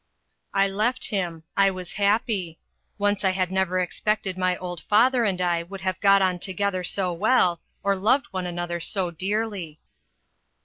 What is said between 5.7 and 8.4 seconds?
have got on together so well, or loved